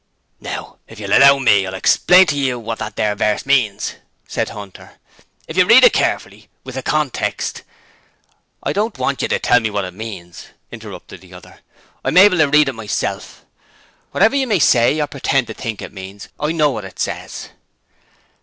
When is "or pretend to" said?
14.99-15.53